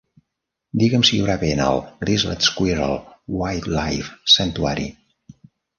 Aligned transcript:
Digue'm 0.83 1.03
si 1.09 1.13
hi 1.17 1.19
haurà 1.23 1.35
vent 1.43 1.61
al 1.67 1.83
Grizzled 2.07 2.49
Squirrel 2.49 2.99
Wildlife 3.43 4.37
Sanctuary... 4.39 4.93